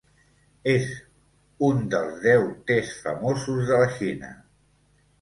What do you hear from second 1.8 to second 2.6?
dels deu